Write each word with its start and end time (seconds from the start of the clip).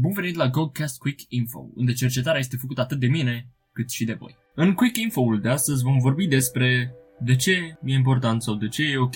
Bun 0.00 0.12
venit 0.12 0.34
la 0.34 0.48
Goldcast 0.48 0.98
Quick 0.98 1.20
Info, 1.28 1.68
unde 1.74 1.92
cercetarea 1.92 2.38
este 2.38 2.56
făcută 2.56 2.80
atât 2.80 2.98
de 2.98 3.06
mine 3.06 3.46
cât 3.72 3.90
și 3.90 4.04
de 4.04 4.12
voi. 4.12 4.36
În 4.54 4.72
Quick 4.74 4.96
Info-ul 4.96 5.40
de 5.40 5.48
astăzi 5.48 5.82
vom 5.82 5.98
vorbi 5.98 6.26
despre 6.26 6.94
de 7.20 7.36
ce 7.36 7.52
e 7.84 7.92
important 7.92 8.42
sau 8.42 8.54
de 8.54 8.68
ce 8.68 8.82
e 8.82 8.98
ok 8.98 9.14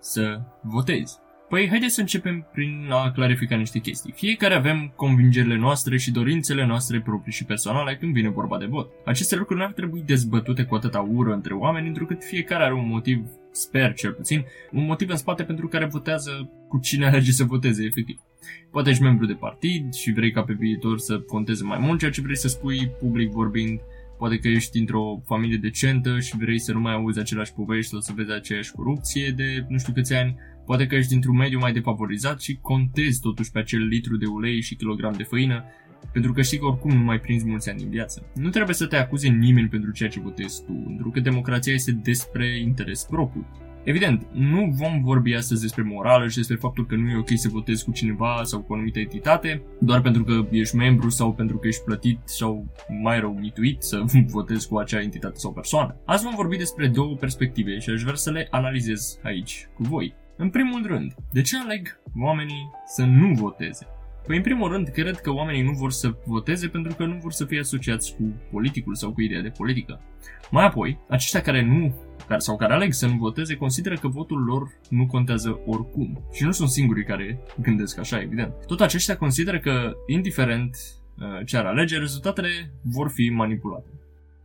să 0.00 0.40
votezi. 0.62 1.18
Păi 1.48 1.68
haideți 1.68 1.94
să 1.94 2.00
începem 2.00 2.48
prin 2.52 2.88
a 2.90 3.10
clarifica 3.10 3.56
niște 3.56 3.78
chestii. 3.78 4.12
Fiecare 4.16 4.54
avem 4.54 4.92
convingerile 4.96 5.56
noastre 5.56 5.96
și 5.96 6.10
dorințele 6.10 6.66
noastre 6.66 7.00
proprii 7.00 7.32
și 7.32 7.44
personale 7.44 7.96
când 7.96 8.12
vine 8.12 8.28
vorba 8.28 8.58
de 8.58 8.66
vot. 8.66 8.90
Aceste 9.04 9.36
lucruri 9.36 9.60
nu 9.60 9.66
ar 9.66 9.72
trebui 9.72 10.02
dezbătute 10.06 10.64
cu 10.64 10.74
atâta 10.74 11.00
ură 11.00 11.32
între 11.32 11.54
oameni, 11.54 11.88
întrucât 11.88 12.24
fiecare 12.24 12.64
are 12.64 12.74
un 12.74 12.88
motiv, 12.88 13.26
sper 13.52 13.94
cel 13.94 14.12
puțin, 14.12 14.44
un 14.72 14.84
motiv 14.84 15.08
în 15.08 15.16
spate 15.16 15.42
pentru 15.44 15.68
care 15.68 15.84
votează 15.84 16.50
cu 16.68 16.78
cine 16.78 17.06
alege 17.06 17.30
să 17.30 17.44
voteze, 17.44 17.84
efectiv. 17.84 18.20
Poate 18.70 18.90
ești 18.90 19.02
membru 19.02 19.26
de 19.26 19.32
partid 19.32 19.92
și 19.92 20.12
vrei 20.12 20.30
ca 20.30 20.42
pe 20.42 20.52
viitor 20.52 20.98
să 20.98 21.20
conteze 21.20 21.64
mai 21.64 21.78
mult 21.78 21.98
ceea 21.98 22.10
ce 22.10 22.20
vrei 22.20 22.36
să 22.36 22.48
spui 22.48 22.90
public 23.00 23.30
vorbind, 23.30 23.80
Poate 24.18 24.38
că 24.38 24.48
ești 24.48 24.70
dintr-o 24.70 25.22
familie 25.24 25.56
decentă 25.56 26.20
și 26.20 26.36
vrei 26.36 26.58
să 26.58 26.72
nu 26.72 26.80
mai 26.80 26.92
auzi 26.92 27.18
același 27.18 27.52
povești 27.52 27.90
sau 27.90 28.00
să 28.00 28.12
vezi 28.16 28.32
aceeași 28.32 28.72
corupție 28.72 29.32
de 29.36 29.66
nu 29.68 29.78
știu 29.78 29.92
câți 29.92 30.14
ani. 30.14 30.36
Poate 30.66 30.86
că 30.86 30.94
ești 30.94 31.10
dintr-un 31.10 31.36
mediu 31.36 31.58
mai 31.58 31.72
defavorizat 31.72 32.40
și 32.40 32.58
contezi 32.62 33.20
totuși 33.20 33.50
pe 33.50 33.58
acel 33.58 33.86
litru 33.86 34.16
de 34.16 34.26
ulei 34.26 34.62
și 34.62 34.76
kilogram 34.76 35.12
de 35.12 35.22
făină, 35.22 35.64
pentru 36.12 36.32
că 36.32 36.42
știi 36.42 36.58
că 36.58 36.64
oricum 36.64 36.90
nu 36.90 37.04
mai 37.04 37.20
prinzi 37.20 37.46
mulți 37.46 37.70
ani 37.70 37.82
în 37.82 37.90
viață. 37.90 38.30
Nu 38.34 38.48
trebuie 38.48 38.74
să 38.74 38.86
te 38.86 38.96
acuze 38.96 39.28
nimeni 39.28 39.68
pentru 39.68 39.90
ceea 39.90 40.08
ce 40.08 40.20
votezi 40.20 40.64
tu, 40.64 40.72
pentru 40.72 41.10
că 41.10 41.20
democrația 41.20 41.72
este 41.72 41.92
despre 41.92 42.58
interes 42.60 43.06
propriu. 43.10 43.46
Evident, 43.86 44.26
nu 44.32 44.70
vom 44.70 45.02
vorbi 45.02 45.34
astăzi 45.34 45.60
despre 45.60 45.82
morală 45.82 46.28
și 46.28 46.36
despre 46.36 46.56
faptul 46.56 46.86
că 46.86 46.94
nu 46.94 47.10
e 47.10 47.16
ok 47.16 47.28
să 47.34 47.48
votezi 47.48 47.84
cu 47.84 47.92
cineva 47.92 48.40
sau 48.42 48.60
cu 48.60 48.72
o 48.72 48.74
anumită 48.74 48.98
entitate, 48.98 49.62
doar 49.80 50.00
pentru 50.00 50.24
că 50.24 50.46
ești 50.50 50.76
membru 50.76 51.08
sau 51.08 51.32
pentru 51.32 51.58
că 51.58 51.66
ești 51.66 51.84
plătit 51.84 52.18
sau 52.24 52.66
mai 53.02 53.20
rău 53.20 53.32
mituit 53.32 53.82
să 53.82 54.02
votezi 54.36 54.68
cu 54.68 54.76
acea 54.76 55.02
entitate 55.02 55.38
sau 55.38 55.52
persoană. 55.52 55.96
Azi 56.04 56.24
vom 56.24 56.34
vorbi 56.34 56.56
despre 56.56 56.88
două 56.88 57.14
perspective 57.14 57.78
și 57.78 57.90
aș 57.90 58.02
vrea 58.02 58.14
să 58.14 58.30
le 58.30 58.48
analizez 58.50 59.18
aici 59.22 59.68
cu 59.74 59.82
voi. 59.82 60.14
În 60.36 60.50
primul 60.50 60.86
rând, 60.86 61.14
de 61.32 61.42
ce 61.42 61.56
aleg 61.58 62.00
oamenii 62.20 62.70
să 62.86 63.04
nu 63.04 63.34
voteze? 63.34 63.86
Păi, 64.26 64.36
în 64.36 64.42
primul 64.42 64.70
rând, 64.70 64.88
cred 64.88 65.20
că 65.20 65.32
oamenii 65.32 65.62
nu 65.62 65.72
vor 65.72 65.92
să 65.92 66.14
voteze 66.24 66.68
pentru 66.68 66.94
că 66.94 67.04
nu 67.04 67.18
vor 67.22 67.32
să 67.32 67.44
fie 67.44 67.60
asociați 67.60 68.14
cu 68.16 68.22
politicul 68.50 68.94
sau 68.94 69.12
cu 69.12 69.20
ideea 69.20 69.42
de 69.42 69.52
politică. 69.56 70.00
Mai 70.50 70.64
apoi, 70.64 70.98
aceștia 71.08 71.40
care 71.40 71.62
nu 71.62 71.94
care, 72.26 72.40
sau 72.40 72.56
care 72.56 72.72
aleg 72.72 72.92
să 72.92 73.06
nu 73.06 73.16
voteze 73.16 73.54
consideră 73.54 73.94
că 73.94 74.08
votul 74.08 74.44
lor 74.44 74.68
nu 74.88 75.06
contează 75.06 75.60
oricum. 75.66 76.24
Și 76.32 76.44
nu 76.44 76.50
sunt 76.50 76.68
singurii 76.68 77.04
care 77.04 77.38
gândesc 77.60 77.98
așa, 77.98 78.20
evident. 78.20 78.52
Tot 78.66 78.80
aceștia 78.80 79.16
consideră 79.16 79.58
că, 79.58 79.92
indiferent 80.06 80.76
uh, 81.18 81.46
ce 81.46 81.56
ar 81.56 81.64
alege, 81.64 81.98
rezultatele 81.98 82.70
vor 82.82 83.08
fi 83.08 83.28
manipulate 83.28 83.88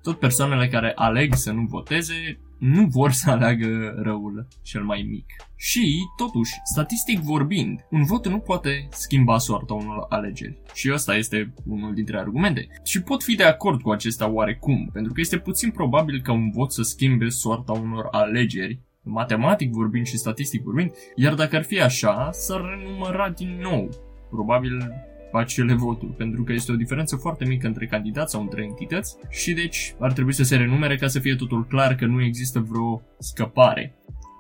tot 0.01 0.19
persoanele 0.19 0.67
care 0.67 0.91
aleg 0.95 1.33
să 1.33 1.51
nu 1.51 1.61
voteze 1.61 2.39
nu 2.61 2.85
vor 2.85 3.11
să 3.11 3.29
aleagă 3.29 3.93
răul 3.97 4.47
cel 4.61 4.83
mai 4.83 5.05
mic. 5.09 5.25
Și, 5.55 5.99
totuși, 6.17 6.51
statistic 6.73 7.19
vorbind, 7.19 7.85
un 7.91 8.03
vot 8.03 8.27
nu 8.27 8.39
poate 8.39 8.87
schimba 8.89 9.37
soarta 9.37 9.73
unor 9.73 10.05
alegeri. 10.09 10.59
Și 10.73 10.91
ăsta 10.93 11.15
este 11.15 11.53
unul 11.65 11.93
dintre 11.93 12.17
argumente. 12.17 12.67
Și 12.83 13.01
pot 13.01 13.23
fi 13.23 13.35
de 13.35 13.43
acord 13.43 13.81
cu 13.81 13.91
acesta 13.91 14.29
oarecum, 14.29 14.89
pentru 14.93 15.13
că 15.13 15.19
este 15.19 15.37
puțin 15.37 15.71
probabil 15.71 16.21
ca 16.21 16.31
un 16.31 16.51
vot 16.51 16.71
să 16.71 16.81
schimbe 16.81 17.29
soarta 17.29 17.71
unor 17.71 18.07
alegeri, 18.11 18.79
matematic 19.03 19.71
vorbind 19.71 20.05
și 20.05 20.17
statistic 20.17 20.61
vorbind, 20.61 20.91
iar 21.15 21.33
dacă 21.33 21.55
ar 21.55 21.63
fi 21.63 21.81
așa, 21.81 22.29
s-ar 22.31 22.61
renumăra 22.61 23.29
din 23.29 23.59
nou. 23.61 23.89
Probabil 24.29 24.93
acele 25.37 25.73
voturi, 25.73 26.13
pentru 26.13 26.43
că 26.43 26.53
este 26.53 26.71
o 26.71 26.75
diferență 26.75 27.15
foarte 27.15 27.45
mică 27.45 27.67
între 27.67 27.85
candidați 27.85 28.31
sau 28.31 28.41
între 28.41 28.63
entități 28.63 29.15
și 29.29 29.53
deci 29.53 29.95
ar 29.99 30.13
trebui 30.13 30.33
să 30.33 30.43
se 30.43 30.55
renumere 30.55 30.95
ca 30.95 31.07
să 31.07 31.19
fie 31.19 31.35
totul 31.35 31.65
clar 31.65 31.95
că 31.95 32.05
nu 32.05 32.23
există 32.23 32.59
vreo 32.59 33.01
scăpare. 33.19 33.95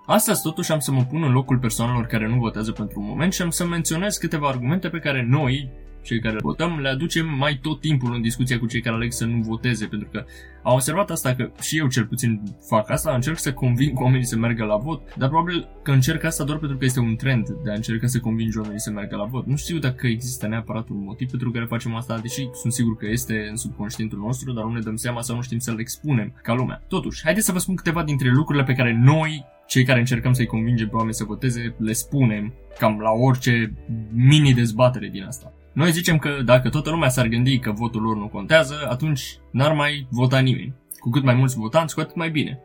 Astăzi 0.05 0.41
totuși 0.41 0.71
am 0.71 0.79
să 0.79 0.91
mă 0.91 1.03
pun 1.03 1.23
în 1.23 1.31
locul 1.31 1.57
persoanelor 1.57 2.05
care 2.05 2.27
nu 2.27 2.39
votează 2.39 2.71
pentru 2.71 2.99
un 2.99 3.05
moment 3.07 3.33
și 3.33 3.41
am 3.41 3.49
să 3.49 3.65
menționez 3.65 4.17
câteva 4.17 4.47
argumente 4.47 4.89
pe 4.89 4.99
care 4.99 5.25
noi, 5.29 5.71
cei 6.01 6.19
care 6.19 6.37
votăm, 6.41 6.79
le 6.79 6.89
aducem 6.89 7.37
mai 7.37 7.59
tot 7.61 7.79
timpul 7.79 8.13
în 8.13 8.21
discuția 8.21 8.59
cu 8.59 8.65
cei 8.65 8.81
care 8.81 8.95
aleg 8.95 9.11
să 9.11 9.25
nu 9.25 9.41
voteze, 9.41 9.85
pentru 9.85 10.07
că 10.11 10.25
am 10.63 10.73
observat 10.73 11.09
asta 11.09 11.35
că 11.35 11.51
și 11.61 11.77
eu 11.77 11.87
cel 11.87 12.05
puțin 12.05 12.41
fac 12.67 12.89
asta, 12.89 13.13
încerc 13.13 13.37
să 13.37 13.53
conving 13.53 13.99
oamenii 13.99 14.25
să 14.25 14.37
meargă 14.37 14.63
la 14.63 14.77
vot, 14.77 15.15
dar 15.15 15.29
probabil 15.29 15.67
că 15.83 15.91
încerc 15.91 16.23
asta 16.23 16.43
doar 16.43 16.57
pentru 16.57 16.77
că 16.77 16.85
este 16.85 16.99
un 16.99 17.15
trend 17.15 17.49
de 17.63 17.71
a 17.71 17.73
încerca 17.73 18.07
să 18.07 18.19
convingi 18.19 18.57
oamenii 18.57 18.79
să 18.79 18.91
meargă 18.91 19.15
la 19.15 19.25
vot. 19.25 19.45
Nu 19.45 19.55
știu 19.55 19.77
dacă 19.77 20.07
există 20.07 20.47
neapărat 20.47 20.89
un 20.89 21.03
motiv 21.03 21.29
pentru 21.29 21.51
care 21.51 21.65
facem 21.65 21.95
asta, 21.95 22.17
deși 22.17 22.49
sunt 22.53 22.73
sigur 22.73 22.95
că 22.95 23.07
este 23.07 23.47
în 23.49 23.55
subconștientul 23.55 24.19
nostru, 24.19 24.53
dar 24.53 24.63
nu 24.63 24.71
ne 24.71 24.79
dăm 24.79 24.95
seama 24.95 25.21
sau 25.21 25.35
nu 25.35 25.41
știm 25.41 25.59
să-l 25.59 25.79
expunem 25.79 26.33
ca 26.43 26.53
lumea. 26.53 26.83
Totuși, 26.87 27.23
haideți 27.23 27.45
să 27.45 27.51
vă 27.51 27.59
spun 27.59 27.75
câteva 27.75 28.03
dintre 28.03 28.31
lucrurile 28.31 28.63
pe 28.63 28.73
care 28.73 28.99
noi 29.03 29.45
cei 29.67 29.83
care 29.83 29.99
încercăm 29.99 30.33
să-i 30.33 30.45
convingem 30.45 30.87
pe 30.87 30.95
oameni 30.95 31.13
să 31.13 31.23
voteze, 31.23 31.75
le 31.77 31.93
spunem 31.93 32.53
cam 32.79 32.99
la 32.99 33.11
orice 33.11 33.73
mini-dezbatere 34.11 35.07
din 35.07 35.23
asta. 35.23 35.53
Noi 35.73 35.91
zicem 35.91 36.17
că 36.17 36.41
dacă 36.45 36.69
toată 36.69 36.89
lumea 36.89 37.09
s-ar 37.09 37.27
gândi 37.27 37.59
că 37.59 37.71
votul 37.71 38.01
lor 38.01 38.15
nu 38.15 38.27
contează, 38.27 38.75
atunci 38.89 39.37
n-ar 39.51 39.73
mai 39.73 40.07
vota 40.09 40.39
nimeni. 40.39 40.73
Cu 40.99 41.09
cât 41.09 41.23
mai 41.23 41.33
mulți 41.33 41.57
votanți, 41.57 41.93
cu 41.93 41.99
atât 41.99 42.15
mai 42.15 42.29
bine. 42.29 42.59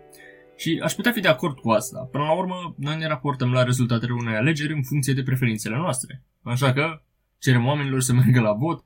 Și 0.57 0.81
aș 0.83 0.93
putea 0.93 1.13
fi 1.13 1.21
de 1.21 1.29
acord 1.29 1.59
cu 1.59 1.71
asta. 1.71 2.09
Până 2.13 2.25
la 2.25 2.33
urmă, 2.33 2.75
noi 2.79 2.97
ne 2.97 3.07
raportăm 3.07 3.53
la 3.53 3.63
rezultatele 3.63 4.13
unei 4.13 4.37
alegeri 4.37 4.73
în 4.73 4.83
funcție 4.83 5.13
de 5.13 5.23
preferințele 5.23 5.77
noastre. 5.77 6.23
Așa 6.43 6.73
că 6.73 7.01
cerem 7.39 7.67
oamenilor 7.67 8.01
să 8.01 8.13
meargă 8.19 8.41
la 8.41 8.53
vot, 8.53 8.83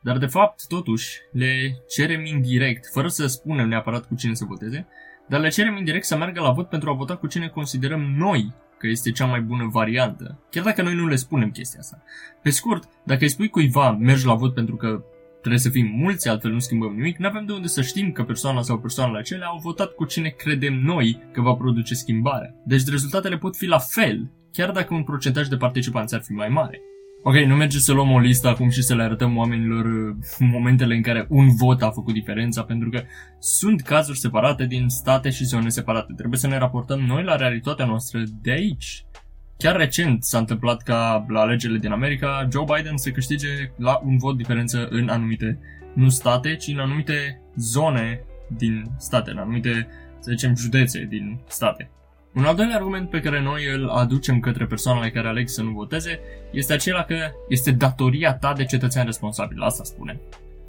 dar 0.00 0.18
de 0.18 0.26
fapt, 0.26 0.66
totuși, 0.66 1.18
le 1.32 1.76
cerem 1.88 2.24
indirect, 2.24 2.90
fără 2.92 3.08
să 3.08 3.26
spunem 3.26 3.68
neapărat 3.68 4.06
cu 4.06 4.14
cine 4.14 4.34
să 4.34 4.44
voteze, 4.44 4.86
dar 5.28 5.40
le 5.40 5.48
cerem 5.48 5.76
indirect 5.76 6.04
să 6.04 6.16
meargă 6.16 6.40
la 6.40 6.52
vot 6.52 6.68
pentru 6.68 6.90
a 6.90 6.94
vota 6.94 7.16
cu 7.16 7.26
cine 7.26 7.48
considerăm 7.48 8.00
noi 8.00 8.54
că 8.84 8.90
este 8.90 9.10
cea 9.10 9.26
mai 9.26 9.40
bună 9.40 9.68
variantă, 9.72 10.38
chiar 10.50 10.64
dacă 10.64 10.82
noi 10.82 10.94
nu 10.94 11.06
le 11.06 11.16
spunem 11.16 11.50
chestia 11.50 11.80
asta. 11.80 12.02
Pe 12.42 12.50
scurt, 12.50 12.88
dacă 13.04 13.22
îi 13.22 13.28
spui 13.28 13.48
cuiva 13.48 13.90
mergi 13.90 14.26
la 14.26 14.34
vot 14.34 14.54
pentru 14.54 14.76
că 14.76 15.04
trebuie 15.40 15.60
să 15.60 15.68
fim 15.68 15.86
mulți, 15.96 16.28
altfel 16.28 16.52
nu 16.52 16.58
schimbăm 16.58 16.94
nimic, 16.94 17.16
nu 17.16 17.26
avem 17.26 17.46
de 17.46 17.52
unde 17.52 17.66
să 17.66 17.82
știm 17.82 18.12
că 18.12 18.22
persoana 18.22 18.62
sau 18.62 18.78
persoanele 18.78 19.18
acelea 19.18 19.46
au 19.46 19.58
votat 19.58 19.90
cu 19.92 20.04
cine 20.04 20.28
credem 20.28 20.74
noi 20.74 21.22
că 21.32 21.40
va 21.40 21.52
produce 21.52 21.94
schimbarea. 21.94 22.54
Deci 22.64 22.88
rezultatele 22.88 23.36
pot 23.36 23.56
fi 23.56 23.66
la 23.66 23.78
fel, 23.78 24.30
chiar 24.52 24.70
dacă 24.70 24.94
un 24.94 25.04
procentaj 25.04 25.48
de 25.48 25.56
participanți 25.56 26.14
ar 26.14 26.22
fi 26.22 26.32
mai 26.32 26.48
mare. 26.48 26.80
Ok, 27.26 27.34
nu 27.34 27.54
merge 27.54 27.78
să 27.78 27.92
luăm 27.92 28.10
o 28.10 28.18
listă 28.18 28.48
acum 28.48 28.68
și 28.70 28.82
să 28.82 28.94
le 28.94 29.02
arătăm 29.02 29.36
oamenilor 29.36 29.84
uh, 29.84 30.16
momentele 30.38 30.94
în 30.94 31.02
care 31.02 31.26
un 31.28 31.56
vot 31.56 31.82
a 31.82 31.90
făcut 31.90 32.14
diferența, 32.14 32.62
pentru 32.62 32.90
că 32.90 33.02
sunt 33.38 33.80
cazuri 33.80 34.18
separate 34.18 34.66
din 34.66 34.88
state 34.88 35.30
și 35.30 35.44
zone 35.44 35.68
separate. 35.68 36.12
Trebuie 36.16 36.38
să 36.38 36.46
ne 36.46 36.58
raportăm 36.58 37.00
noi 37.00 37.22
la 37.22 37.36
realitatea 37.36 37.84
noastră 37.84 38.22
de 38.42 38.50
aici. 38.50 39.04
Chiar 39.56 39.76
recent 39.76 40.24
s-a 40.24 40.38
întâmplat 40.38 40.82
ca 40.82 41.24
la 41.28 41.40
alegerile 41.40 41.78
din 41.78 41.90
America 41.90 42.48
Joe 42.52 42.64
Biden 42.76 42.96
să 42.96 43.10
câștige 43.10 43.48
la 43.76 44.00
un 44.04 44.18
vot 44.18 44.36
diferență 44.36 44.86
în 44.90 45.08
anumite, 45.08 45.58
nu 45.94 46.08
state, 46.08 46.56
ci 46.56 46.68
în 46.68 46.78
anumite 46.78 47.40
zone 47.56 48.20
din 48.56 48.84
state, 48.98 49.30
în 49.30 49.38
anumite, 49.38 49.88
să 50.18 50.30
zicem, 50.30 50.56
județe 50.56 51.06
din 51.08 51.40
state. 51.46 51.90
Un 52.34 52.44
al 52.44 52.54
doilea 52.54 52.76
argument 52.76 53.10
pe 53.10 53.20
care 53.20 53.40
noi 53.40 53.62
îl 53.74 53.88
aducem 53.88 54.40
către 54.40 54.66
persoanele 54.66 55.10
care 55.10 55.28
aleg 55.28 55.48
să 55.48 55.62
nu 55.62 55.70
voteze 55.70 56.20
este 56.52 56.72
acela 56.72 57.02
că 57.02 57.16
este 57.48 57.70
datoria 57.70 58.34
ta 58.34 58.52
de 58.52 58.64
cetățean 58.64 59.04
responsabil. 59.04 59.60
Asta 59.60 59.84
spune. 59.84 60.20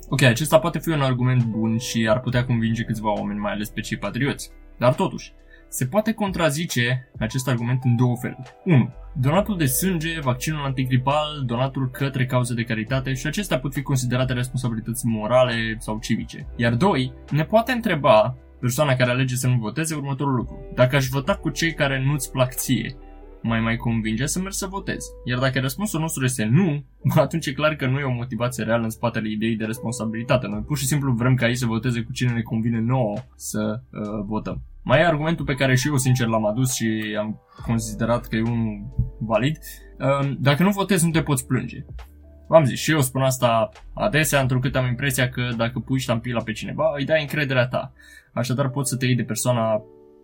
Ok, 0.09 0.21
acesta 0.21 0.59
poate 0.59 0.79
fi 0.79 0.89
un 0.89 1.01
argument 1.01 1.43
bun 1.43 1.77
și 1.77 2.07
ar 2.09 2.19
putea 2.19 2.45
convinge 2.45 2.83
câțiva 2.83 3.13
oameni, 3.13 3.39
mai 3.39 3.51
ales 3.51 3.69
pe 3.69 3.81
cei 3.81 3.97
patrioți. 3.97 4.51
Dar 4.77 4.93
totuși, 4.93 5.33
se 5.67 5.85
poate 5.85 6.13
contrazice 6.13 7.09
acest 7.19 7.47
argument 7.47 7.83
în 7.83 7.95
două 7.95 8.15
feluri. 8.15 8.55
1. 8.65 8.93
Donatul 9.13 9.57
de 9.57 9.65
sânge, 9.65 10.19
vaccinul 10.19 10.65
antigripal, 10.65 11.43
donatul 11.45 11.89
către 11.89 12.25
cauze 12.25 12.53
de 12.53 12.63
caritate 12.63 13.13
și 13.13 13.27
acestea 13.27 13.59
pot 13.59 13.73
fi 13.73 13.81
considerate 13.81 14.33
responsabilități 14.33 15.05
morale 15.05 15.75
sau 15.79 15.99
civice. 15.99 16.47
Iar 16.55 16.73
2. 16.73 17.13
Ne 17.31 17.43
poate 17.43 17.71
întreba 17.71 18.35
persoana 18.59 18.95
care 18.95 19.11
alege 19.11 19.35
să 19.35 19.47
nu 19.47 19.57
voteze 19.57 19.95
următorul 19.95 20.35
lucru. 20.35 20.71
Dacă 20.73 20.95
aș 20.95 21.07
vota 21.07 21.35
cu 21.35 21.49
cei 21.49 21.73
care 21.73 22.03
nu-ți 22.05 22.31
plac 22.31 22.53
ție, 22.53 22.95
mai 23.41 23.59
mai 23.59 23.75
convinge 23.75 24.25
să 24.25 24.39
mergi 24.39 24.57
să 24.57 24.67
votezi. 24.67 25.09
Iar 25.25 25.39
dacă 25.39 25.59
răspunsul 25.59 25.99
nostru 25.99 26.23
este 26.23 26.45
nu, 26.45 26.85
atunci 27.25 27.45
e 27.45 27.53
clar 27.53 27.75
că 27.75 27.87
nu 27.87 27.99
e 27.99 28.03
o 28.03 28.11
motivație 28.11 28.63
reală 28.63 28.83
în 28.83 28.89
spatele 28.89 29.29
ideii 29.29 29.55
de 29.55 29.65
responsabilitate. 29.65 30.47
Noi 30.47 30.61
pur 30.61 30.77
și 30.77 30.85
simplu 30.85 31.11
vrem 31.11 31.35
ca 31.35 31.47
ei 31.47 31.55
să 31.55 31.65
voteze 31.65 32.01
cu 32.01 32.11
cine 32.11 32.31
ne 32.31 32.41
convine 32.41 32.79
nouă 32.79 33.13
să 33.35 33.81
uh, 33.91 34.01
votăm. 34.25 34.61
Mai 34.83 34.99
e 34.99 35.05
argumentul 35.05 35.45
pe 35.45 35.55
care 35.55 35.75
și 35.75 35.87
eu 35.87 35.97
sincer 35.97 36.27
l-am 36.27 36.45
adus 36.45 36.73
și 36.73 37.15
am 37.19 37.41
considerat 37.65 38.25
că 38.25 38.35
e 38.35 38.41
unul 38.41 38.95
valid. 39.19 39.57
Uh, 39.99 40.35
dacă 40.39 40.63
nu 40.63 40.69
votezi, 40.69 41.05
nu 41.05 41.11
te 41.11 41.21
poți 41.21 41.45
plânge. 41.45 41.85
V-am 42.47 42.63
zis, 42.63 42.79
și 42.79 42.91
eu 42.91 43.01
spun 43.01 43.21
asta 43.21 43.69
adesea, 43.93 44.41
întrucât 44.41 44.75
am 44.75 44.87
impresia 44.87 45.29
că 45.29 45.49
dacă 45.57 45.79
pui 45.79 45.99
ștampila 45.99 46.41
pe 46.41 46.51
cineva, 46.51 46.93
îi 46.97 47.05
dai 47.05 47.21
încrederea 47.21 47.67
ta. 47.67 47.93
Așadar 48.33 48.69
poți 48.69 48.89
să 48.89 48.97
te 48.97 49.05
iei 49.05 49.15
de 49.15 49.23
persoana 49.23 49.83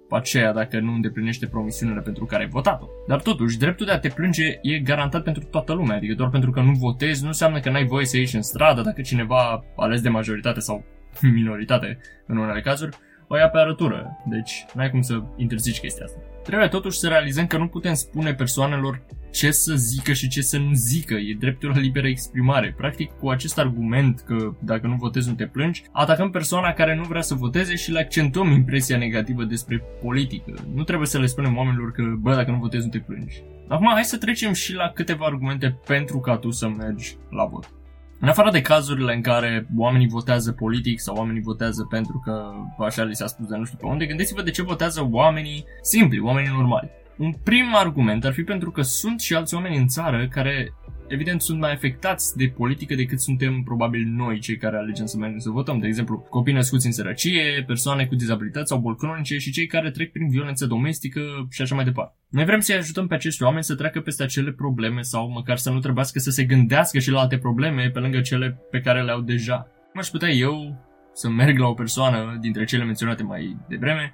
aceea 0.09 0.53
dacă 0.53 0.79
nu 0.79 0.94
îndeplinește 0.94 1.47
promisiunile 1.47 2.01
pentru 2.01 2.25
care 2.25 2.44
ai 2.44 2.50
votat-o. 2.50 2.85
Dar 3.07 3.21
totuși, 3.21 3.57
dreptul 3.57 3.85
de 3.85 3.91
a 3.91 4.00
te 4.00 4.07
plânge 4.07 4.59
e 4.62 4.79
garantat 4.79 5.23
pentru 5.23 5.44
toată 5.44 5.73
lumea, 5.73 5.95
adică 5.95 6.13
doar 6.13 6.29
pentru 6.29 6.51
că 6.51 6.62
nu 6.62 6.71
votezi 6.71 7.21
nu 7.21 7.27
înseamnă 7.27 7.59
că 7.59 7.69
n-ai 7.69 7.85
voie 7.85 8.06
să 8.06 8.18
ieși 8.18 8.35
în 8.35 8.41
stradă 8.41 8.81
dacă 8.81 9.01
cineva 9.01 9.63
ales 9.75 10.01
de 10.01 10.09
majoritate 10.09 10.59
sau 10.59 10.83
minoritate 11.35 12.00
în 12.27 12.38
unele 12.38 12.62
cazuri, 12.62 12.97
o 13.27 13.38
ia 13.38 13.50
pe 13.50 13.57
arătură. 13.57 14.18
Deci, 14.25 14.65
n-ai 14.73 14.89
cum 14.89 15.01
să 15.01 15.21
interzici 15.35 15.79
chestia 15.79 16.06
asta. 16.06 16.31
Trebuie 16.43 16.67
totuși 16.67 16.99
să 16.99 17.07
realizăm 17.07 17.47
că 17.47 17.57
nu 17.57 17.67
putem 17.67 17.93
spune 17.93 18.33
persoanelor 18.33 19.01
ce 19.31 19.51
să 19.51 19.73
zică 19.75 20.13
și 20.13 20.27
ce 20.27 20.41
să 20.41 20.57
nu 20.57 20.73
zică. 20.73 21.13
E 21.13 21.35
dreptul 21.39 21.69
la 21.69 21.79
liberă 21.79 22.07
exprimare. 22.07 22.73
Practic, 22.77 23.11
cu 23.11 23.29
acest 23.29 23.59
argument 23.59 24.19
că 24.19 24.55
dacă 24.59 24.88
nu 24.88 24.95
votezi 24.95 25.29
nu 25.29 25.35
te 25.35 25.45
plângi, 25.45 25.83
atacăm 25.91 26.29
persoana 26.29 26.73
care 26.73 26.95
nu 26.95 27.03
vrea 27.03 27.21
să 27.21 27.35
voteze 27.35 27.75
și 27.75 27.91
le 27.91 27.99
accentuăm 27.99 28.51
impresia 28.51 28.97
negativă 28.97 29.43
despre 29.43 29.83
politică. 30.01 30.53
Nu 30.73 30.83
trebuie 30.83 31.07
să 31.07 31.19
le 31.19 31.25
spunem 31.25 31.57
oamenilor 31.57 31.91
că, 31.91 32.03
bă, 32.19 32.35
dacă 32.35 32.51
nu 32.51 32.57
votezi 32.57 32.85
nu 32.85 32.91
te 32.91 32.99
plângi. 32.99 33.44
Acum, 33.67 33.89
hai 33.94 34.03
să 34.03 34.17
trecem 34.17 34.53
și 34.53 34.73
la 34.73 34.91
câteva 34.94 35.25
argumente 35.25 35.79
pentru 35.85 36.19
ca 36.19 36.37
tu 36.37 36.49
să 36.49 36.67
mergi 36.67 37.15
la 37.29 37.45
vot. 37.45 37.81
În 38.23 38.27
afară 38.27 38.51
de 38.51 38.62
cazurile 38.62 39.13
în 39.13 39.21
care 39.21 39.68
oamenii 39.77 40.07
votează 40.07 40.51
politic 40.51 41.00
sau 41.00 41.15
oamenii 41.15 41.41
votează 41.41 41.83
pentru 41.89 42.21
că 42.23 42.51
așa 42.77 43.03
li 43.03 43.15
s-a 43.15 43.27
spus 43.27 43.47
de 43.47 43.57
nu 43.57 43.65
știu 43.65 43.77
pe 43.77 43.85
unde, 43.85 44.06
gândiți-vă 44.06 44.41
de 44.41 44.51
ce 44.51 44.63
votează 44.63 45.07
oamenii 45.12 45.65
simpli, 45.81 46.19
oamenii 46.19 46.51
normali. 46.51 46.89
Un 47.18 47.33
prim 47.44 47.75
argument 47.75 48.25
ar 48.25 48.33
fi 48.33 48.41
pentru 48.44 48.71
că 48.71 48.81
sunt 48.81 49.19
și 49.19 49.35
alți 49.35 49.53
oameni 49.53 49.77
în 49.77 49.88
țară 49.88 50.27
care 50.27 50.73
evident 51.11 51.41
sunt 51.41 51.59
mai 51.59 51.71
afectați 51.71 52.37
de 52.37 52.53
politică 52.57 52.95
decât 52.95 53.21
suntem 53.21 53.61
probabil 53.63 54.03
noi 54.07 54.39
cei 54.39 54.57
care 54.57 54.77
alegem 54.77 55.05
să 55.05 55.17
mergem 55.17 55.39
să 55.39 55.49
votăm. 55.49 55.79
De 55.79 55.87
exemplu, 55.87 56.17
copii 56.17 56.53
născuți 56.53 56.85
în 56.85 56.91
sărăcie, 56.91 57.63
persoane 57.67 58.05
cu 58.05 58.15
dizabilități 58.15 58.69
sau 58.69 58.79
boli 58.79 58.97
cronice 58.97 59.37
și 59.37 59.51
cei 59.51 59.67
care 59.67 59.91
trec 59.91 60.11
prin 60.11 60.29
violență 60.29 60.65
domestică 60.65 61.21
și 61.49 61.61
așa 61.61 61.75
mai 61.75 61.83
departe. 61.83 62.15
Noi 62.29 62.45
vrem 62.45 62.59
să-i 62.59 62.75
ajutăm 62.75 63.07
pe 63.07 63.13
acești 63.13 63.43
oameni 63.43 63.63
să 63.63 63.75
treacă 63.75 63.99
peste 63.99 64.23
acele 64.23 64.51
probleme 64.51 65.01
sau 65.01 65.31
măcar 65.31 65.57
să 65.57 65.69
nu 65.69 65.79
trebuiască 65.79 66.19
să 66.19 66.29
se 66.29 66.43
gândească 66.43 66.99
și 66.99 67.11
la 67.11 67.19
alte 67.19 67.37
probleme 67.37 67.89
pe 67.93 67.99
lângă 67.99 68.21
cele 68.21 68.59
pe 68.71 68.79
care 68.79 69.03
le 69.03 69.11
au 69.11 69.21
deja. 69.21 69.67
Aș 69.95 70.07
putea 70.07 70.29
eu 70.29 70.85
să 71.13 71.29
merg 71.29 71.57
la 71.57 71.67
o 71.67 71.73
persoană 71.73 72.37
dintre 72.41 72.63
cele 72.63 72.83
menționate 72.83 73.23
mai 73.23 73.57
devreme 73.67 74.13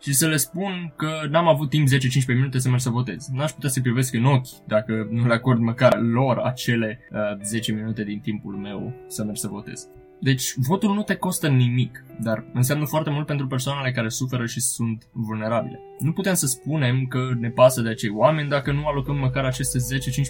și 0.00 0.12
să 0.12 0.26
le 0.26 0.36
spun 0.36 0.92
că 0.96 1.10
n-am 1.30 1.48
avut 1.48 1.70
timp 1.70 1.88
10-15 1.88 1.90
minute 2.26 2.58
să 2.58 2.68
merg 2.68 2.80
să 2.80 2.90
votez. 2.90 3.28
N-aș 3.32 3.50
putea 3.50 3.68
să 3.68 3.80
privesc 3.80 4.14
în 4.14 4.24
ochi 4.24 4.66
dacă 4.66 5.08
nu 5.10 5.26
le 5.26 5.34
acord 5.34 5.60
măcar 5.60 6.00
lor 6.00 6.38
acele 6.38 7.00
uh, 7.12 7.42
10 7.42 7.72
minute 7.72 8.04
din 8.04 8.18
timpul 8.18 8.54
meu 8.54 8.92
să 9.06 9.24
merg 9.24 9.36
să 9.36 9.48
votez. 9.48 9.88
Deci, 10.20 10.54
votul 10.56 10.94
nu 10.94 11.02
te 11.02 11.14
costă 11.14 11.48
nimic, 11.48 12.04
dar 12.20 12.44
înseamnă 12.52 12.84
foarte 12.84 13.10
mult 13.10 13.26
pentru 13.26 13.46
persoanele 13.46 13.92
care 13.92 14.08
suferă 14.08 14.46
și 14.46 14.60
sunt 14.60 15.08
vulnerabile. 15.12 15.80
Nu 15.98 16.12
putem 16.12 16.34
să 16.34 16.46
spunem 16.46 17.06
că 17.06 17.28
ne 17.38 17.48
pasă 17.48 17.80
de 17.80 17.88
acei 17.88 18.10
oameni 18.10 18.48
dacă 18.48 18.72
nu 18.72 18.86
alocăm 18.86 19.16
măcar 19.16 19.44
aceste 19.44 19.78
10-15 19.78 19.82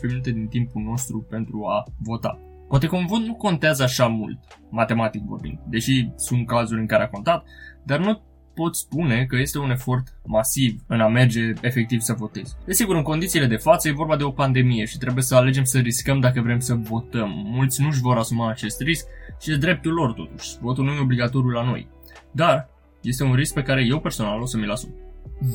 minute 0.08 0.30
din 0.30 0.46
timpul 0.46 0.82
nostru 0.82 1.26
pentru 1.30 1.64
a 1.64 1.84
vota. 1.98 2.40
Poate 2.68 2.86
că 2.86 2.96
un 2.96 3.06
vot 3.06 3.20
nu 3.20 3.34
contează 3.34 3.82
așa 3.82 4.06
mult, 4.06 4.38
matematic 4.70 5.22
vorbind, 5.22 5.58
deși 5.68 6.10
sunt 6.16 6.46
cazuri 6.46 6.80
în 6.80 6.86
care 6.86 7.02
a 7.02 7.08
contat, 7.08 7.44
dar 7.84 7.98
nu 7.98 8.22
pot 8.60 8.76
spune 8.76 9.24
că 9.24 9.36
este 9.36 9.58
un 9.58 9.70
efort 9.70 10.06
masiv 10.24 10.80
în 10.86 11.00
a 11.00 11.08
merge 11.08 11.52
efectiv 11.60 12.00
să 12.00 12.12
votezi. 12.12 12.56
Desigur, 12.66 12.96
în 12.96 13.02
condițiile 13.02 13.46
de 13.46 13.56
față 13.56 13.88
e 13.88 14.02
vorba 14.02 14.16
de 14.16 14.22
o 14.22 14.30
pandemie 14.30 14.84
și 14.84 14.98
trebuie 14.98 15.22
să 15.22 15.34
alegem 15.34 15.64
să 15.64 15.78
riscăm 15.78 16.20
dacă 16.20 16.40
vrem 16.40 16.58
să 16.58 16.74
votăm. 16.74 17.30
Mulți 17.44 17.82
nu-și 17.82 18.00
vor 18.00 18.16
asuma 18.16 18.50
acest 18.50 18.80
risc 18.80 19.06
și 19.40 19.52
e 19.52 19.56
dreptul 19.56 19.92
lor 19.92 20.12
totuși. 20.12 20.56
Votul 20.60 20.84
nu 20.84 20.92
e 20.92 21.00
obligatoriu 21.00 21.50
la 21.50 21.64
noi. 21.64 21.88
Dar 22.30 22.68
este 23.02 23.24
un 23.24 23.34
risc 23.34 23.54
pe 23.54 23.62
care 23.62 23.84
eu 23.84 24.00
personal 24.00 24.40
o 24.40 24.46
să 24.46 24.56
mi-l 24.56 24.70
asum. 24.70 24.94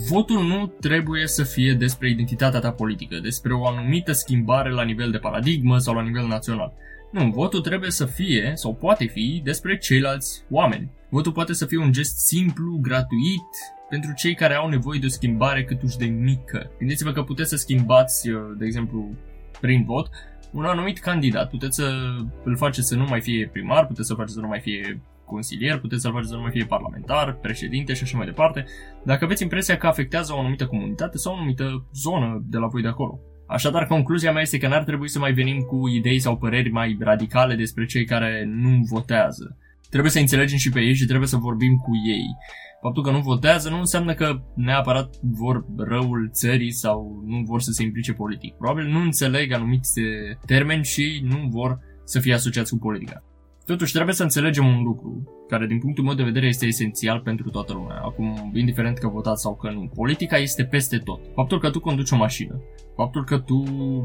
Votul 0.10 0.44
nu 0.44 0.74
trebuie 0.80 1.28
să 1.28 1.44
fie 1.44 1.74
despre 1.74 2.10
identitatea 2.10 2.60
ta 2.60 2.72
politică, 2.72 3.20
despre 3.22 3.54
o 3.54 3.68
anumită 3.68 4.12
schimbare 4.12 4.72
la 4.72 4.84
nivel 4.84 5.12
de 5.12 5.18
paradigmă 5.18 5.78
sau 5.78 5.94
la 5.94 6.02
nivel 6.02 6.28
național. 6.28 6.74
Nu, 7.12 7.30
votul 7.30 7.62
trebuie 7.62 7.92
să 7.92 8.06
fie, 8.06 8.52
sau 8.56 8.76
poate 8.76 9.06
fi, 9.06 9.42
despre 9.44 9.78
ceilalți 9.78 10.44
oameni. 10.50 10.92
Votul 11.10 11.32
poate 11.32 11.54
să 11.54 11.66
fie 11.66 11.78
un 11.78 11.92
gest 11.92 12.18
simplu, 12.18 12.78
gratuit, 12.82 13.50
pentru 13.90 14.14
cei 14.16 14.36
care 14.36 14.54
au 14.54 14.70
nevoie 14.70 15.00
de 15.00 15.06
o 15.06 15.10
schimbare 15.10 15.64
câtuși 15.64 15.98
de 15.98 16.06
mică. 16.06 16.72
Gândiți-vă 16.78 17.12
că 17.12 17.24
puteți 17.24 17.50
să 17.50 17.56
schimbați, 17.56 18.30
uh, 18.30 18.42
de 18.58 18.66
exemplu, 18.66 19.10
prin 19.62 19.84
vot, 19.84 20.10
un 20.52 20.66
anumit 20.66 21.00
candidat. 21.00 21.50
Puteți 21.50 21.76
să 21.76 22.16
îl 22.44 22.58
faceți 22.58 22.88
să 22.88 22.96
nu 22.96 23.06
mai 23.10 23.22
fie 23.22 23.50
primar, 23.52 23.88
puteți 23.88 24.08
să 24.08 24.14
faceți 24.14 24.34
să 24.34 24.40
nu 24.40 24.48
mai 24.48 24.60
fie 24.60 25.02
consilier, 25.26 25.80
puteți 25.80 26.02
să-l 26.02 26.12
faceți 26.12 26.30
să 26.30 26.36
nu 26.36 26.42
mai 26.42 26.52
fie 26.52 26.66
parlamentar, 26.66 27.34
președinte 27.34 27.94
și 27.94 28.04
așa 28.04 28.18
mai 28.18 28.26
departe, 28.26 28.66
dacă 29.04 29.26
aveți 29.26 29.44
impresia 29.44 29.78
că 29.78 29.88
afectează 29.88 30.34
o 30.34 30.40
anumită 30.40 30.66
comunitate 30.66 31.18
sau 31.18 31.34
o 31.34 31.36
anumită 31.36 31.86
zonă 31.94 32.44
de 32.50 32.58
la 32.58 32.68
voi 32.68 32.82
de 32.82 32.88
acolo. 32.88 33.20
Așadar, 33.48 33.86
concluzia 33.86 34.32
mea 34.32 34.42
este 34.42 34.58
că 34.58 34.68
n-ar 34.68 34.84
trebui 34.84 35.10
să 35.10 35.20
mai 35.20 35.34
venim 35.34 35.60
cu 35.60 35.88
idei 35.88 36.20
sau 36.20 36.38
păreri 36.38 36.70
mai 36.72 36.98
radicale 37.00 37.56
despre 37.56 37.86
cei 37.86 38.06
care 38.06 38.46
nu 38.48 38.80
votează. 38.90 39.58
Trebuie 39.90 40.12
să 40.12 40.20
înțelegem 40.20 40.58
și 40.58 40.70
pe 40.70 40.80
ei 40.80 40.96
și 40.96 41.06
trebuie 41.06 41.28
să 41.28 41.38
vorbim 41.38 41.76
cu 41.76 41.92
ei. 42.08 42.26
Faptul 42.82 43.04
că 43.04 43.12
nu 43.12 43.20
votează 43.20 43.70
nu 43.70 43.80
înseamnă 43.80 44.14
că 44.14 44.42
neapărat 44.56 45.16
vor 45.22 45.66
răul 45.78 46.30
țării 46.34 46.72
sau 46.72 47.24
nu 47.26 47.44
vor 47.46 47.62
să 47.62 47.72
se 47.72 47.84
implice 47.84 48.14
politic. 48.14 48.56
Probabil 48.56 48.88
nu 48.88 49.00
înțeleg 49.00 49.52
anumiți 49.52 50.02
termeni 50.46 50.84
și 50.84 51.22
nu 51.24 51.48
vor 51.50 51.80
să 52.04 52.20
fie 52.20 52.34
asociați 52.34 52.72
cu 52.72 52.78
politica. 52.78 53.24
Totuși, 53.66 53.94
trebuie 53.94 54.16
să 54.16 54.24
înțelegem 54.24 54.66
un 54.66 54.84
lucru, 54.84 55.24
care 55.48 55.66
din 55.66 55.80
punctul 55.80 56.04
meu 56.04 56.14
de 56.14 56.24
vedere 56.24 56.48
este 56.48 56.66
esențial 56.66 57.20
pentru 57.20 57.50
toată 57.50 57.74
lumea, 57.74 57.96
acum, 57.96 58.52
indiferent 58.54 58.98
că 58.98 59.08
votați 59.08 59.42
sau 59.42 59.56
că 59.56 59.72
nu. 59.72 59.92
Politica 59.94 60.38
este 60.38 60.64
peste 60.64 60.98
tot. 60.98 61.20
Faptul 61.34 61.60
că 61.60 61.70
tu 61.70 61.80
conduci 61.80 62.12
o 62.12 62.16
mașină, 62.16 62.62
faptul 62.96 63.24
că 63.24 63.38
tu 63.38 63.58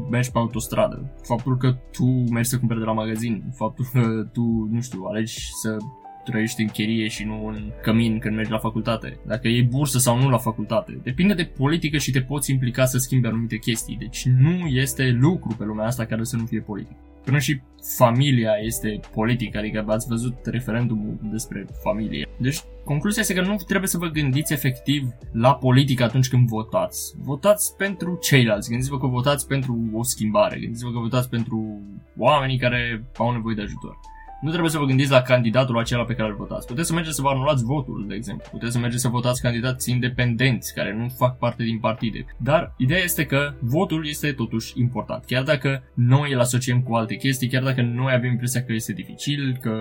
mergi 0.09 0.31
pe 0.31 0.37
autostradă, 0.37 1.13
faptul 1.23 1.57
că 1.57 1.77
tu 1.91 2.05
mergi 2.05 2.49
să 2.49 2.57
cumperi 2.57 2.79
de 2.79 2.85
la 2.85 2.93
magazin, 2.93 3.43
faptul 3.55 3.85
că 3.93 4.29
tu, 4.33 4.69
nu 4.71 4.81
știu, 4.81 5.03
alegi 5.03 5.49
să 5.61 5.77
trăiești 6.23 6.61
în 6.61 6.67
chirie 6.67 7.07
și 7.07 7.23
nu 7.23 7.45
în 7.45 7.71
cămin 7.81 8.19
când 8.19 8.35
mergi 8.35 8.51
la 8.51 8.57
facultate, 8.57 9.19
dacă 9.27 9.47
e 9.47 9.67
bursă 9.69 9.97
sau 9.97 10.17
nu 10.17 10.29
la 10.29 10.37
facultate. 10.37 10.99
Depinde 11.03 11.33
de 11.33 11.51
politică 11.57 11.97
și 11.97 12.11
te 12.11 12.21
poți 12.21 12.51
implica 12.51 12.85
să 12.85 12.97
schimbi 12.97 13.27
anumite 13.27 13.57
chestii. 13.57 13.97
Deci 13.99 14.25
nu 14.25 14.65
este 14.65 15.17
lucru 15.19 15.55
pe 15.57 15.63
lumea 15.63 15.85
asta 15.85 16.05
care 16.05 16.23
să 16.23 16.35
nu 16.35 16.45
fie 16.45 16.61
politic. 16.61 16.97
Până 17.23 17.39
și 17.39 17.61
familia 17.97 18.51
este 18.61 18.99
politică, 19.13 19.57
adică 19.57 19.85
ați 19.87 20.07
văzut 20.07 20.35
referendumul 20.43 21.17
despre 21.21 21.65
familie. 21.83 22.27
Deci, 22.37 22.61
concluzia 22.83 23.21
este 23.21 23.33
că 23.33 23.41
nu 23.41 23.55
trebuie 23.55 23.89
să 23.89 23.97
vă 23.97 24.07
gândiți 24.07 24.53
efectiv 24.53 25.07
la 25.31 25.55
politică 25.55 26.03
atunci 26.03 26.29
când 26.29 26.47
votați. 26.47 27.13
Votați 27.17 27.75
pentru 27.77 28.17
ceilalți, 28.21 28.69
gândiți-vă 28.69 28.99
că 28.99 29.07
votați 29.07 29.47
pentru 29.47 29.89
o 29.93 30.03
schimbare, 30.03 30.59
gândiți-vă 30.59 30.91
că 30.91 30.99
votați 30.99 31.29
pentru 31.29 31.81
oamenii 32.17 32.57
care 32.57 33.03
au 33.17 33.31
nevoie 33.31 33.55
de 33.55 33.61
ajutor. 33.61 33.99
Nu 34.41 34.49
trebuie 34.49 34.71
să 34.71 34.77
vă 34.77 34.85
gândiți 34.85 35.11
la 35.11 35.21
candidatul 35.21 35.77
acela 35.77 36.03
pe 36.03 36.13
care 36.13 36.29
îl 36.29 36.35
votați. 36.35 36.67
Puteți 36.67 36.87
să 36.87 36.93
mergeți 36.93 37.15
să 37.15 37.21
vă 37.21 37.29
anulați 37.29 37.63
votul, 37.63 38.05
de 38.07 38.15
exemplu. 38.15 38.47
Puteți 38.51 38.71
să 38.71 38.79
mergeți 38.79 39.01
să 39.01 39.07
votați 39.07 39.41
candidați 39.41 39.91
independenți 39.91 40.73
care 40.73 40.93
nu 40.93 41.07
fac 41.17 41.37
parte 41.37 41.63
din 41.63 41.79
partide. 41.79 42.25
Dar 42.37 42.73
ideea 42.77 43.03
este 43.03 43.25
că 43.25 43.53
votul 43.59 44.07
este 44.07 44.31
totuși 44.31 44.79
important. 44.79 45.25
Chiar 45.25 45.43
dacă 45.43 45.83
noi 45.93 46.33
îl 46.33 46.39
asociem 46.39 46.81
cu 46.81 46.93
alte 46.93 47.15
chestii, 47.15 47.49
chiar 47.49 47.63
dacă 47.63 47.81
noi 47.81 48.13
avem 48.13 48.31
impresia 48.31 48.63
că 48.63 48.73
este 48.73 48.93
dificil, 48.93 49.57
că 49.61 49.73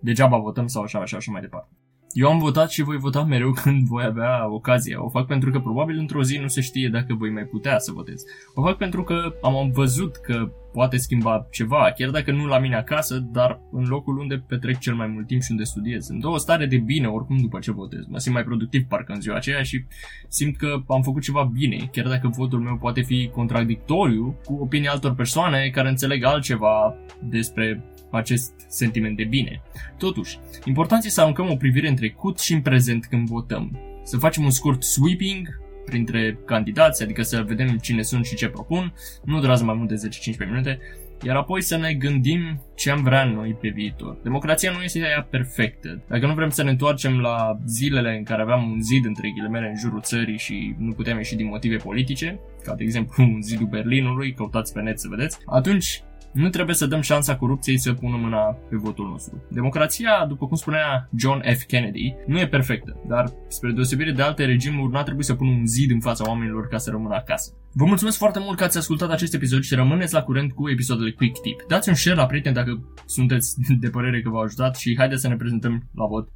degeaba 0.00 0.38
votăm 0.38 0.66
sau 0.66 0.82
așa, 0.82 0.98
așa, 0.98 1.16
așa 1.16 1.32
mai 1.32 1.40
departe. 1.40 1.68
Eu 2.14 2.28
am 2.28 2.38
votat 2.38 2.70
și 2.70 2.82
voi 2.82 2.96
vota 2.96 3.24
mereu 3.24 3.52
când 3.62 3.86
voi 3.86 4.04
avea 4.04 4.50
ocazia. 4.50 5.04
O 5.04 5.08
fac 5.08 5.26
pentru 5.26 5.50
că 5.50 5.60
probabil 5.60 5.98
într-o 5.98 6.22
zi 6.22 6.36
nu 6.36 6.48
se 6.48 6.60
știe 6.60 6.88
dacă 6.88 7.14
voi 7.14 7.30
mai 7.30 7.42
putea 7.42 7.78
să 7.78 7.92
votez. 7.92 8.22
O 8.54 8.62
fac 8.62 8.76
pentru 8.76 9.02
că 9.02 9.34
am 9.42 9.70
văzut 9.70 10.16
că 10.16 10.52
poate 10.72 10.96
schimba 10.96 11.46
ceva, 11.50 11.92
chiar 11.96 12.10
dacă 12.10 12.32
nu 12.32 12.46
la 12.46 12.58
mine 12.58 12.76
acasă, 12.76 13.18
dar 13.32 13.60
în 13.72 13.84
locul 13.84 14.18
unde 14.18 14.44
petrec 14.48 14.78
cel 14.78 14.94
mai 14.94 15.06
mult 15.06 15.26
timp 15.26 15.42
și 15.42 15.50
unde 15.50 15.64
studiez. 15.64 16.08
Îmi 16.08 16.20
dă 16.20 16.28
o 16.28 16.36
stare 16.36 16.66
de 16.66 16.76
bine 16.76 17.06
oricum 17.06 17.36
după 17.36 17.58
ce 17.58 17.72
votez. 17.72 18.06
Mă 18.08 18.18
simt 18.18 18.34
mai 18.34 18.44
productiv 18.44 18.82
parcă 18.88 19.12
în 19.12 19.20
ziua 19.20 19.36
aceea 19.36 19.62
și 19.62 19.84
simt 20.28 20.56
că 20.56 20.82
am 20.88 21.02
făcut 21.02 21.22
ceva 21.22 21.50
bine, 21.52 21.88
chiar 21.92 22.06
dacă 22.08 22.28
votul 22.28 22.60
meu 22.60 22.76
poate 22.76 23.00
fi 23.00 23.30
contradictoriu 23.32 24.36
cu 24.44 24.58
opinia 24.60 24.90
altor 24.90 25.14
persoane 25.14 25.68
care 25.72 25.88
înțeleg 25.88 26.24
altceva 26.24 26.94
despre 27.22 27.84
acest 28.14 28.52
sentiment 28.68 29.16
de 29.16 29.24
bine. 29.24 29.62
Totuși, 29.98 30.38
important 30.64 31.04
este 31.04 31.14
să 31.14 31.20
aruncăm 31.20 31.50
o 31.50 31.56
privire 31.56 31.88
în 31.88 31.96
trecut 31.96 32.38
și 32.40 32.52
în 32.52 32.60
prezent 32.60 33.06
când 33.06 33.28
votăm. 33.28 33.78
Să 34.02 34.16
facem 34.16 34.44
un 34.44 34.50
scurt 34.50 34.82
sweeping 34.82 35.48
printre 35.84 36.38
candidați, 36.46 37.02
adică 37.02 37.22
să 37.22 37.44
vedem 37.46 37.76
cine 37.76 38.02
sunt 38.02 38.24
și 38.24 38.34
ce 38.34 38.48
propun, 38.48 38.94
nu 39.24 39.40
durează 39.40 39.64
mai 39.64 39.74
mult 39.74 39.88
de 39.88 40.08
10-15 40.44 40.48
minute, 40.48 40.78
iar 41.22 41.36
apoi 41.36 41.62
să 41.62 41.76
ne 41.76 41.92
gândim 41.92 42.62
ce 42.74 42.90
am 42.90 43.02
vrea 43.02 43.24
noi 43.24 43.56
pe 43.60 43.68
viitor. 43.68 44.16
Democrația 44.22 44.72
nu 44.72 44.82
este 44.82 45.04
aia 45.04 45.26
perfectă. 45.30 46.02
Dacă 46.08 46.26
nu 46.26 46.34
vrem 46.34 46.48
să 46.48 46.62
ne 46.62 46.70
întoarcem 46.70 47.20
la 47.20 47.58
zilele 47.66 48.16
în 48.16 48.22
care 48.22 48.42
aveam 48.42 48.70
un 48.70 48.82
zid 48.82 49.04
între 49.04 49.28
ghilimele 49.36 49.68
în 49.68 49.76
jurul 49.76 50.00
țării 50.00 50.38
și 50.38 50.74
nu 50.78 50.92
puteam 50.92 51.16
ieși 51.16 51.36
din 51.36 51.46
motive 51.46 51.76
politice, 51.76 52.40
ca 52.64 52.74
de 52.74 52.82
exemplu 52.82 53.24
un 53.24 53.42
zidul 53.48 53.66
Berlinului, 53.66 54.32
căutați 54.32 54.72
pe 54.72 54.80
net 54.80 54.98
să 55.00 55.08
vedeți, 55.10 55.38
atunci 55.46 56.02
Nu 56.34 56.48
trebuie 56.48 56.74
să 56.74 56.86
dăm 56.86 57.00
șansa 57.00 57.36
corupției 57.36 57.78
să 57.78 57.92
pună 57.92 58.16
mâna 58.16 58.38
pe 58.38 58.76
votul 58.76 59.08
nostru. 59.08 59.42
Democrația, 59.50 60.24
după 60.28 60.46
cum 60.46 60.56
spunea 60.56 61.08
John 61.16 61.42
F. 61.54 61.62
Kennedy, 61.62 62.14
nu 62.26 62.38
e 62.38 62.48
perfectă, 62.48 62.96
dar 63.08 63.24
spre 63.48 63.70
deosebire 63.70 64.12
de 64.12 64.22
alte 64.22 64.44
regimuri, 64.44 64.92
nu 64.92 64.98
a 64.98 65.02
trebuit 65.02 65.24
să 65.24 65.34
pună 65.34 65.50
un 65.50 65.66
zid 65.66 65.90
în 65.90 66.00
fața 66.00 66.28
oamenilor 66.28 66.68
ca 66.68 66.78
să 66.78 66.90
rămână 66.90 67.14
acasă. 67.14 67.52
Vă 67.72 67.84
mulțumesc 67.84 68.16
foarte 68.16 68.38
mult 68.38 68.56
că 68.58 68.64
ați 68.64 68.78
ascultat 68.78 69.10
acest 69.10 69.34
episod 69.34 69.62
și 69.62 69.74
rămâneți 69.74 70.12
la 70.12 70.22
curent 70.22 70.52
cu 70.52 70.70
episoadele 70.70 71.10
Quick 71.10 71.40
Tip. 71.40 71.64
Dați 71.68 71.88
un 71.88 71.94
share 71.94 72.16
la 72.16 72.26
prieteni 72.26 72.54
dacă 72.54 72.88
sunteți 73.06 73.54
de 73.80 73.88
părere 73.88 74.22
că 74.22 74.30
v-au 74.30 74.42
ajutat 74.42 74.76
și 74.76 74.96
haideți 74.98 75.20
să 75.20 75.28
ne 75.28 75.36
prezentăm 75.36 75.88
la 75.94 76.06
vot 76.06 76.28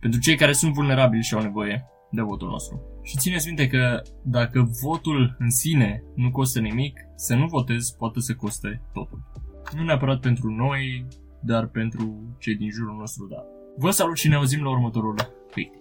pentru 0.00 0.20
cei 0.20 0.36
care 0.36 0.52
sunt 0.52 0.72
vulnerabili 0.72 1.22
și 1.22 1.34
au 1.34 1.42
nevoie 1.42 1.84
de 2.10 2.22
votul 2.22 2.48
nostru. 2.48 2.80
Și 3.08 3.16
țineți 3.16 3.46
minte 3.46 3.66
că 3.66 4.02
dacă 4.22 4.70
votul 4.82 5.36
în 5.38 5.50
sine 5.50 6.02
nu 6.14 6.30
costă 6.30 6.60
nimic, 6.60 7.00
să 7.14 7.34
nu 7.34 7.46
votezi 7.46 7.96
poate 7.96 8.20
să 8.20 8.34
coste 8.34 8.82
totul. 8.92 9.20
Nu 9.76 9.82
neapărat 9.82 10.20
pentru 10.20 10.50
noi, 10.50 11.06
dar 11.40 11.66
pentru 11.66 12.36
cei 12.38 12.54
din 12.54 12.70
jurul 12.70 12.96
nostru, 12.96 13.26
da. 13.26 13.44
Vă 13.76 13.90
salut 13.90 14.16
și 14.16 14.28
ne 14.28 14.34
auzim 14.34 14.62
la 14.62 14.70
următorul 14.70 15.14
Quick 15.52 15.77